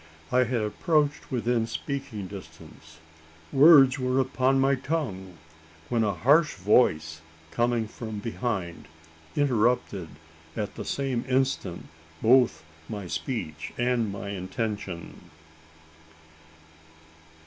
I 0.31 0.45
had 0.45 0.61
approached 0.63 1.29
within 1.31 1.67
speaking 1.67 2.25
distance. 2.25 2.97
Words 3.53 3.99
were 3.99 4.19
upon 4.19 4.59
my 4.59 4.73
tongue; 4.73 5.37
when 5.89 6.03
a 6.03 6.15
harsh 6.15 6.55
voice, 6.55 7.21
coming 7.51 7.87
from 7.87 8.17
behind, 8.17 8.87
interrupted, 9.35 10.07
at 10.57 10.73
the 10.73 10.85
same 10.85 11.23
instant, 11.29 11.85
both 12.19 12.63
my 12.89 13.05
speech 13.05 13.73
and 13.77 14.11
my 14.11 14.29
intention. 14.29 15.29